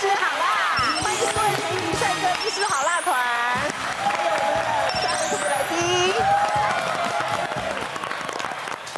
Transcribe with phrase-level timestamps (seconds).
[0.00, 3.12] 师好辣，欢迎各位美女帅哥医师好辣团，
[4.02, 5.78] 还有我们的三位来宾。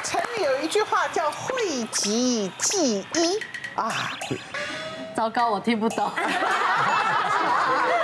[0.05, 3.41] 城里有一句话叫讳疾忌医
[3.75, 4.13] 啊，
[5.17, 6.09] 糟糕，我听不懂。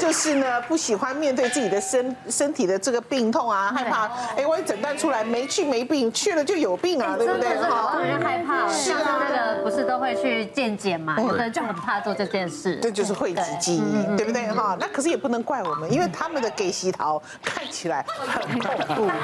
[0.00, 4.06] 就是呢，不喜欢面对自己的身身体的这个病痛啊，害怕
[4.36, 7.56] 哎，万一诊断出来没去没病，去了就有病啊，对不对？
[7.58, 8.66] 哈，特别害怕。
[8.68, 12.76] 是啊，那个不是都会去健检嘛，有的人就很怕做这件事。
[12.80, 14.50] 这就是讳疾忌医，对不对？
[14.52, 19.10] 哈，那可是也不能怪我们，因为他们的给洗桃看起来很恐怖。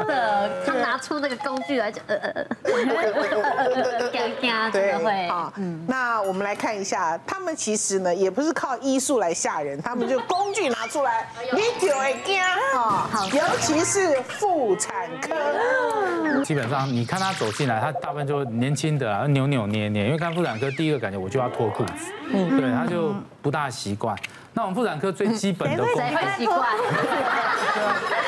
[0.00, 2.44] 真的，他拿出那个工具来就呃呃
[4.50, 5.28] 呃，惊惊，真的会。
[5.28, 5.52] 好，
[5.86, 9.80] 那我们来看一下，他们其实呢，也不是靠医术来吓人。
[9.80, 13.08] 他们就工具拿出来， 你就会惊啊！
[13.32, 15.34] 尤其是妇产科，
[16.44, 20.06] 基本上你看他走进来，他大部分就年轻的，扭扭捏捏。
[20.06, 24.16] 因为看妇产科，第一个感觉我就要脱裤子，嗯，对，他就不大习惯。
[24.52, 26.68] 那我们妇产科最基本的，谁会习惯？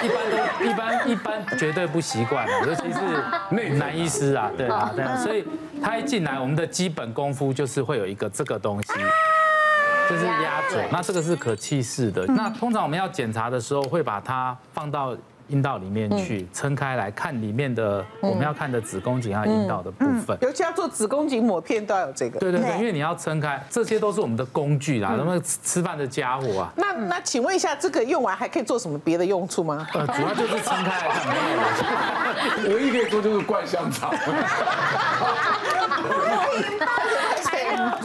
[0.03, 3.01] 一般都一般一般绝对不习惯，尤其是
[3.77, 5.45] 男医师啊，对啊，对啊，所以
[5.83, 8.92] 他一进来，我们的基本功夫就是会有一个这个东西。
[10.11, 12.27] 就是鸭嘴，那这个是可气式的。
[12.27, 15.17] 那通常我们要检查的时候，会把它放到
[15.53, 20.36] 阴道里面去撑开来看里面的我们要看的子宫颈和阴道的部分。
[20.41, 22.41] 尤其要做子宫颈抹片都要有这个。
[22.41, 26.73] 对对对，因为你要撑开，这些都是我们的工具啦，那么吃饭的家伙啊。
[26.75, 29.86] 那那请问一下，这个用完还可以做什么别的用处吗？
[29.92, 31.36] 呃，主要就是撑开来看。
[32.73, 34.11] 唯一可以做就是灌香肠。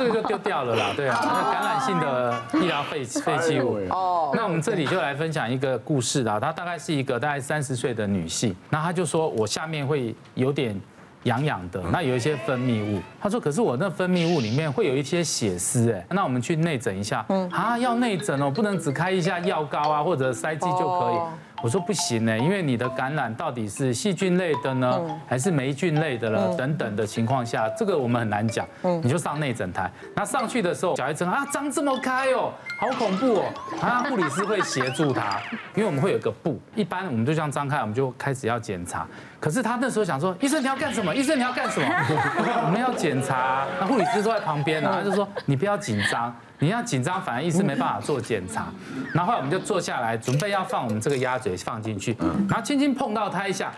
[0.08, 3.78] 这个就丢掉了啦， 对啊，那感染性的医疗废废弃物。
[3.90, 6.40] 哦，那我们这里就来分享一个故事啦。
[6.40, 10.80] 她大概是一个大概三十岁的女性，那她就说我下面会有点
[11.24, 13.02] 痒痒的，那有一些分泌物。
[13.22, 17.26] 她说可是我那分泌物里面会有一些血丝，哎，那我们去内诊一下。
[17.30, 21.57] 嗯，啊，要内诊哦，不能只开一下药膏啊或者塞剂就可以。
[21.64, 26.54] 我说不行呢，因为你的感染到底是细菌类的呢，还是霉菌类的了？
[26.56, 28.66] 等等的情况下，这个我们很难讲。
[29.02, 33.46] 你就上内诊台，那上去的时候，小孩子啊，张这么开哦，好恐怖哦。
[33.82, 35.42] 啊，护理师会协助他，
[35.74, 39.08] 因为我们会有个布，一般我们就这样张开，我们就开始要检查。
[39.40, 41.16] 可是他那时候想说，医生你要干什么？
[41.16, 41.88] 医生你要干什么？
[42.66, 43.66] 我们要检查。
[43.80, 46.36] 那护理师坐在旁边呢，他就说你不要紧张。
[46.60, 48.68] 你要紧张，反而医生没办法做检查。
[49.14, 52.16] 然后我们就坐下来，准备要放我们这个鸭嘴放进去，
[52.50, 53.72] 然后轻轻碰到他一下，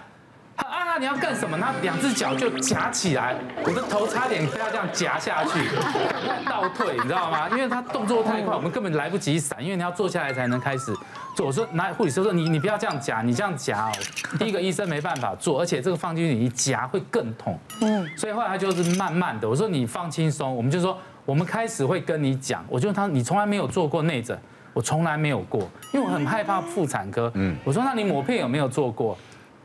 [0.55, 1.57] 啊，你要干什么？
[1.57, 3.35] 他两只脚就夹起来，
[3.65, 7.49] 我的头差点被他这样夹下去，赶快倒退，你知道吗？
[7.49, 10.93] 因为他动作太快，我们根本来不及闪，因为你要坐下来才能开始
[11.35, 11.47] 做。
[11.47, 13.91] 我说，那护理师说，你你不要这样夹，你这样夹哦，
[14.37, 17.59] 第一个医生没办法做，而且这个放进去你一夹会更痛。
[17.81, 20.97] 嗯，所以后来他就是慢慢的，我说你放轻松，我们就说。
[21.29, 24.35] 我们开始会跟你讲，我就他，你从来没有做过内诊，
[24.73, 25.61] 我从来没有过，
[25.93, 27.31] 因为我很害怕妇产科。
[27.35, 29.15] 嗯，我说那你抹片有没有做过？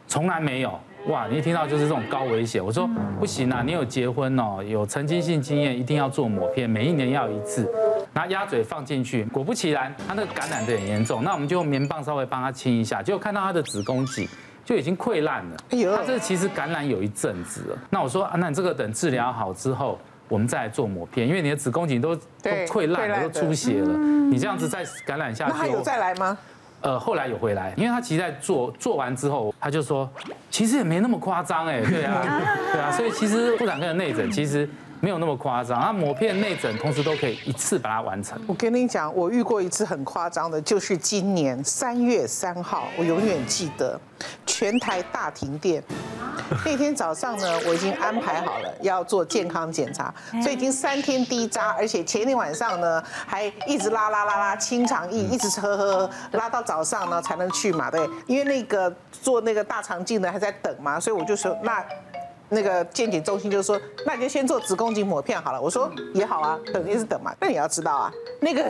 [0.07, 0.79] 从来没有。
[1.09, 2.87] 哇，你一听到就是这种高危险，我说
[3.19, 7.67] 不行啊，你有结婚哦，有曾经性经验，一定要做抹片，每一年要一次。
[8.13, 11.25] 拿鸭嘴放进去，果不其然，他那个感染的很严重。
[11.25, 14.29] 那我们就用棉棒稍微帮他清一下，结果看到他的子宫颈
[14.67, 15.57] 就已经溃烂了。
[15.71, 17.79] 哎呦，他这其实感染有一阵子了。
[17.89, 19.99] 那我说啊，那你这个等治疗好之后。
[20.29, 23.97] 我们再来做抹片，因为你的子宫颈都都溃烂了，都出血了，
[24.31, 26.37] 你这样子再感染下去，那还有再来吗？
[26.81, 30.09] 呃，后来有回来，因为他其实在做做完之后，他就说，
[30.51, 32.43] 其实也没那么夸张哎， 对啊，
[32.73, 34.69] 对啊，所以其实妇产科的内诊其实。
[35.01, 38.41] 没有那么夸张，他抹片内诊同时都可以一次把它完成。
[38.47, 44.01] 我跟你讲，我遇过一次很夸张的，就是今年三月三号，我永远记得，
[44.47, 45.85] 全台大停电。
[46.65, 50.13] 那天早上呢，我已经安排好了要做健康检查，
[50.43, 61.85] 所以已经三天低渣，而且前一天晚上呢还一直拉拉拉拉清肠液，一直喝喝喝，拉到早上呢才能去嘛，对，因为那个做那个大肠镜的还在等嘛，所以我就说那。
[62.51, 65.61] 那个健检中心就说，那你就先做子宫颈抹片好了。
[65.61, 67.35] 我说也好啊，等也是等嘛。
[67.41, 68.63] 那你要知道啊，那个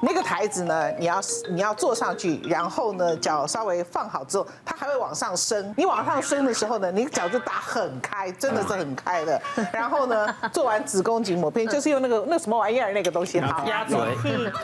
[0.00, 5.74] 那个台子呢，你要你要坐上去，然后呢脚稍微放好之后，它还会往上升。
[5.76, 9.40] 你往上升的时候呢，你脚就打很开，真的是很开的。
[9.72, 13.98] 然后呢，做完子宫颈抹片，就是用那个那什么玩意儿那个东西，好，鸭嘴，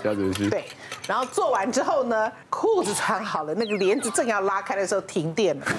[0.04, 0.48] 鸭嘴器。
[0.48, 0.64] 对，
[1.06, 5.66] 然后做完之后呢，裤子穿好了，那个帘子正要拉开的时候，停电了。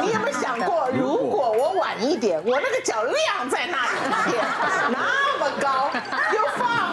[0.00, 3.82] 你有没有想过，如果我晚一点，我那个脚晾在那
[4.26, 4.34] 里，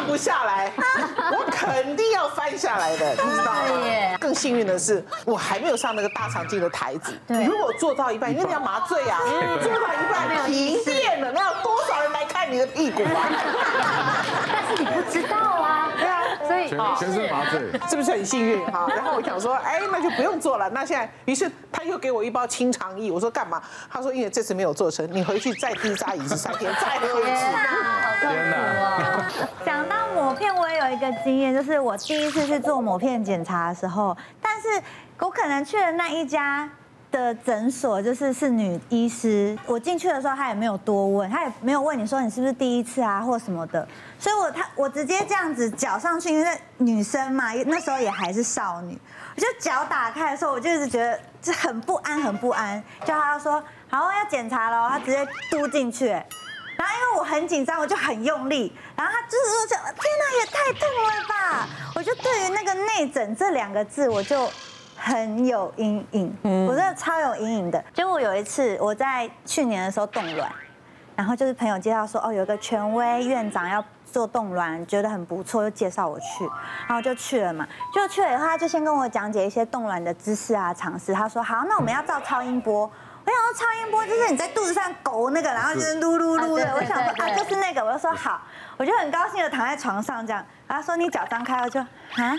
[0.10, 0.72] 不下来，
[1.32, 4.18] 我肯定要翻下来的， 你知道吗？
[4.20, 7.18] 更幸运的是，我还没有上那个大肠镜的台子。
[7.28, 9.20] 如果做到一半，因为你要麻醉啊，
[9.62, 13.30] 做到一半停电了，那要多少人来看你的屁股啊。
[14.52, 15.88] 但是你不知道啊。
[16.98, 18.88] 全身麻醉，是不是很幸运哈？
[18.96, 20.70] 然后我想说，哎，那就不用做了。
[20.70, 23.12] 那现在，于是他又给我一包清肠液。
[23.12, 23.62] 我说干嘛？
[23.90, 27.30] 他说因为这次没有做成，你回去再滴扎饮食三天，再喝一次。
[28.22, 29.26] 天哪！
[29.66, 34.68] 讲到抹片，我也有一个经验，就是我第一次去做抹片检查的时候，但是
[35.20, 36.70] 我可能去了那一家
[37.12, 39.58] 的诊所，就是是女医师。
[39.66, 43.88] 我进去的时候，她也没有多问，她也没有问你说你是不是第一次啊，或什么的。
[44.20, 48.98] 所以我她我直接这样子脚上去，因为女生嘛，那时候也还是少女，
[49.36, 52.82] 我就脚打开的时候，我就一直觉得这很不安，很不安。
[53.02, 56.08] 就她说好要检查了，她直接嘟进去。
[56.08, 64.50] 然后因为我很紧张，我就很用力，然后她就是说：“天哪，也太痛了吧！”我就对于那个内诊这两个字，我就。
[65.00, 67.84] 很有阴影，我真的超有阴影的。
[67.94, 70.52] 就我有一次，我在去年的时候冻卵，
[71.16, 76.44] 然后就是朋友介绍说，哦，有个权威院长要做冻卵，觉得很不错，就介绍我去，
[76.88, 77.68] 然后就去了嘛。
[77.94, 81.14] 就去了以后，他就先跟我讲解一些冻卵的知识啊、常识。
[81.14, 82.82] 他说，好，那我们要照超音波。
[83.26, 86.76] 我想说，超音波就是你在肚子上勾那个，然后就是噜噜噜的。
[86.76, 87.86] 我想说啊，就是那个。
[87.86, 88.42] 我就说好，
[88.78, 90.44] 我就很高兴的躺在床上这样。
[90.68, 92.36] 他说你脚张开，我就啊。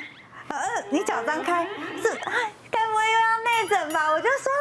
[0.51, 0.59] 呃，
[0.91, 1.65] 你脚张开，
[2.03, 4.11] 是，哎，该不会又要内诊吧？
[4.11, 4.53] 我就说，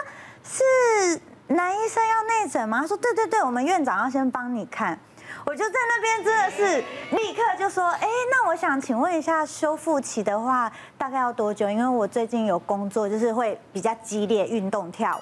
[0.44, 2.82] 是男医生要内诊吗？
[2.82, 4.98] 他说，对对对，我们院长要先帮你看。
[5.46, 6.84] 我就在那边真的是
[7.16, 11.68] 立刻就说，哎，那我想请问一下，修复期的话大概要多久？
[11.70, 15.22] 因为我最近有工作，就是会比较激烈运动跳舞。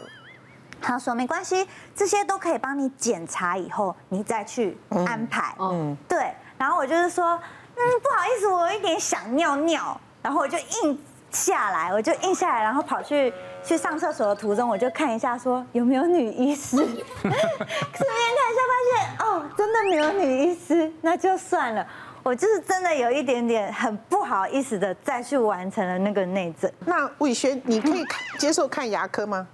[0.81, 1.65] 他说没关系，
[1.95, 5.55] 这些都可以帮你检查，以后你再去安排。
[5.59, 6.33] 嗯，对。
[6.57, 7.39] 然后我就是说，
[7.75, 9.99] 嗯，不好意思，我有一点想尿尿。
[10.21, 10.99] 然后我就硬
[11.31, 13.33] 下来，我就硬下来，然后跑去
[13.63, 21.85] 去上厕所的途中，我就看一下说有没有女医师， 顺便看一下，发现哦，真的没有女医师，那就算了。
[22.23, 26.69] 我就是真的有一点点很不好意思的再去完成了那个内诊。
[26.79, 28.05] 那魏轩，你可以
[28.37, 29.47] 接受看牙科吗？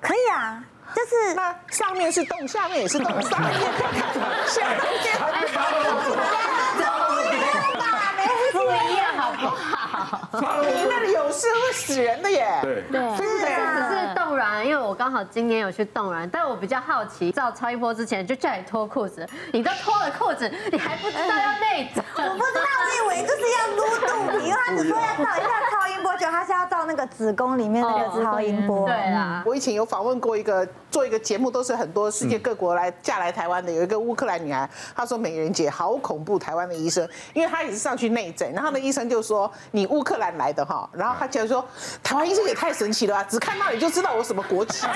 [0.00, 0.64] 可以啊，
[0.96, 5.28] 就是那上面是洞，下面也是洞， 上面也可以看，下面也可以看。
[10.40, 12.58] 你那里有事会死人的耶！
[12.62, 13.88] 对对，真的呀。
[13.90, 22.02] 只是冻卵，因为我刚好今年有去冻卵，但我比较好奇，照超音波之前就叫你脱裤子，你都脱了裤子，你还不知道要内诊？
[22.16, 28.86] 我不知道，我以为就是要撸肚皮，他只说要照一下超音波，就他是要照那个子宫里面那个超音波。
[28.86, 41.64] 对啦，我以前有访问过一个做一个节目，都是很多世界各国来嫁来台湾的，有一个乌克兰女孩，她说美人姐好恐怖，台湾的医生，因为她也是上去内诊，然后那医生就说你乌克兰来的哈，然后她就说
[42.02, 44.86] 台湾医生也太神奇了吧，只看到你就知道我什么国籍。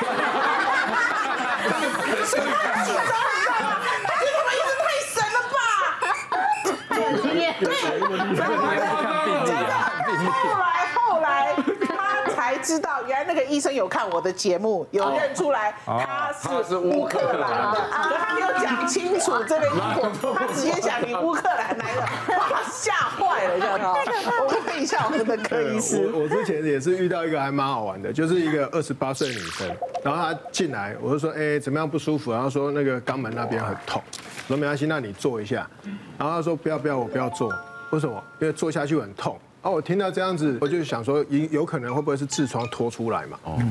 [2.25, 3.05] 所以他紧张，
[4.07, 5.57] 他觉得台湾医生太神了吧？
[6.89, 7.69] 太有经验，对，
[8.37, 8.71] 然后后来
[12.63, 16.33] 知道，原来那个医生有看我的节目，有认出来他
[16.63, 22.03] 是乌克兰的，他没有讲清楚这个因果， 他直接讲你乌克兰来的，
[22.39, 24.31] 把他吓坏了，这样 子。
[24.41, 29.69] 我问一下我们的柯医师，我我之前也是遇到一个还蛮好玩的，就是一个二十八岁女生，
[30.05, 32.33] 然后她进来，我就说，哎，怎么样不舒服？
[32.33, 34.03] 然后说那个肛门那边很痛，
[34.47, 35.69] 我说没关系，那你坐一下。
[36.19, 37.53] 然后她说不要不要，我不要坐，
[37.91, 38.23] 为什么？
[38.39, 39.39] 因为坐下去很痛。
[39.63, 43.39] 哦，我听到这样子，我就想说，有有可能会不会是痔疮脱出来嘛？
[43.45, 43.63] 哦，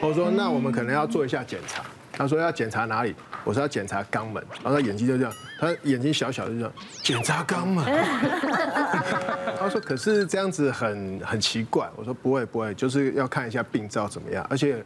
[0.00, 1.82] 我说那我们可能要做一下检查。
[2.18, 3.14] 他说要检查哪里？
[3.44, 4.42] 我说要检查肛门。
[4.64, 6.72] 然后他眼睛就这样，他眼睛小小的就这样
[7.02, 7.84] 检查肛门。
[9.60, 11.86] 他说可是这样子很很奇怪。
[11.94, 14.44] 我说不会不会，就是要看一下病灶怎么样。
[14.48, 14.82] 而且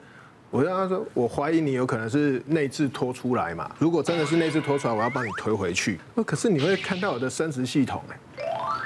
[0.51, 3.71] 我让他说，我怀疑你有可能是内痔脱出来嘛。
[3.79, 6.01] 如果真的是内痔脱出来，我要帮你推回去。
[6.27, 8.19] 可是你会看到我的生殖系统哎。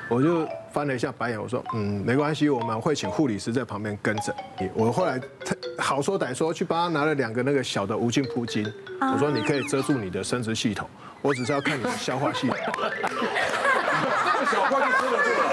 [0.08, 4.70] 我就翻了一下白眼，我说，嗯，没关系，我们会请护理师在旁边跟着你。
[4.74, 5.20] 我后来
[5.78, 8.70] 好说歹说去帮他拿了两个那个小的无菌铺巾，
[9.00, 10.88] 我说你可以遮住你的生殖系统，
[11.22, 12.56] 我只是要看你的消化系统。
[12.56, 15.44] 这么小块就遮得住了？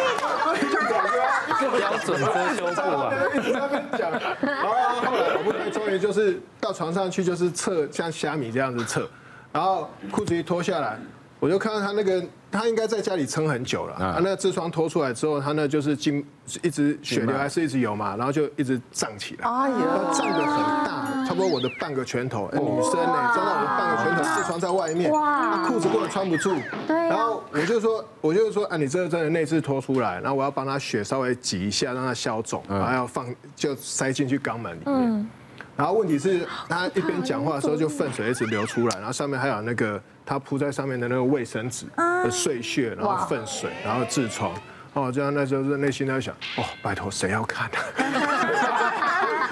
[1.77, 3.13] 标准遮羞布啊！
[3.33, 9.09] 一直在那边讲，然后后来我不容易终于就是到床上去，就是测像虾米这样子测，
[9.53, 10.97] 然后裤子一脱下来。
[11.41, 13.95] 我就看到他那个，他应该在家里撑很久了。
[13.95, 16.23] 啊，那个痔疮脱出来之后，他那就是进
[16.61, 19.49] 一直血流还是一直有嘛，然后就一直胀起来。
[19.49, 19.77] 哎呀，
[20.13, 20.45] 胀得很
[20.85, 22.47] 大，差不多我的半个拳头。
[22.53, 26.55] 女生呢，长到我的半个拳头，痔疮在外面，哇，裤子根本穿不住。
[26.85, 26.95] 对。
[26.95, 35.27] 然后我就说，我就说，啊，你这个真的内痔脱出来，然后我要帮他血稍微挤一下，让它消肿，然后要放就塞进去肛门里面。
[35.75, 44.53] 然后问题是，他一边讲话的时候就粪水一直流出来，然后上面还有那个他铺在上面的那个卫生纸的碎屑，然后粪水，然后痔疮。
[44.93, 48.91] 哦，这样那时候是内心在想，哦，拜托谁要看啊？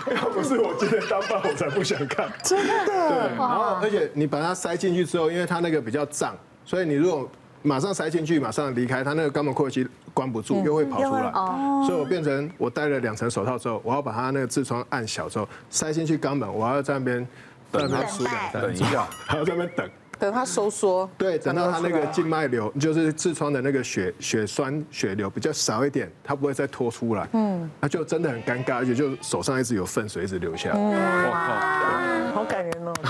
[0.14, 2.30] 要不是我今天当班，我才不想看。
[2.44, 2.86] 真的。
[2.86, 3.38] 对。
[3.38, 6.36] 然后，而且你把它塞进去之后，因为它那个比较胀，
[6.66, 7.30] 所以你如果
[7.62, 9.88] 马上塞进去，马上离开，它那个肛门括约肌
[10.20, 11.32] 关不住，又会跑出来。
[11.34, 11.82] 哦。
[11.88, 17.26] 所以我变成我戴了两层手套之后，我要把它那个痔疮按小之后塞进去肛门，我要在那边
[17.72, 19.90] 在那边数两等一下，还要在那边等。
[20.20, 32.94] 等它收缩，对，等到它那个静脉流，就是痔疮的那个血血栓血流比较少一点，它不会再拖出来，嗯，那就真的很尴尬，而且就手上一直有粪水一直流下来，我靠，好感人哦，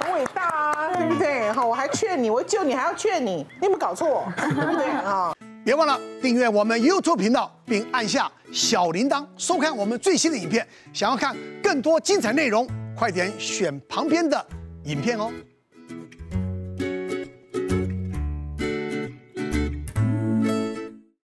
[0.00, 1.52] 很伟大啊，对不对？
[1.52, 4.24] 好，我还劝你，我救你还要劝你，你有没有搞错？
[4.36, 5.32] 对不对 啊？
[5.64, 10.66] 别忘了订阅我们 YouTube 频道，并按下小铃铛，收看我们最新的影片。
[10.92, 12.66] 想要看更多精彩内容，
[12.96, 14.44] 快点选旁边的
[14.84, 15.30] 影片哦。